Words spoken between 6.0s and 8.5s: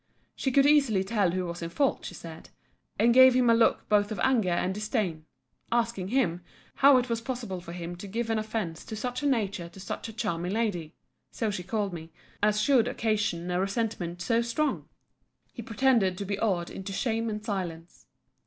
him, How it was possible for him to give an